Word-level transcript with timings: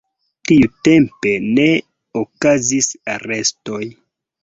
Tiutempe 0.51 1.35
ne 1.59 1.67
okazis 2.25 2.93
arestoj. 3.19 3.83